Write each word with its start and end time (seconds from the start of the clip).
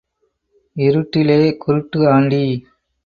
இருட்டிலே 0.75 1.39
குருட்டு 1.57 1.99
ஆண்டி. 2.13 2.43